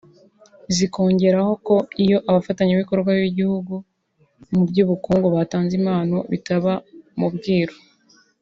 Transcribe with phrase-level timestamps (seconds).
[0.75, 3.73] zikongeraho ko iyo abafatanyabikorwa b’igihugu
[4.53, 6.73] mu by’ubukungu batanze impano bitaba
[7.19, 7.75] mu bwiru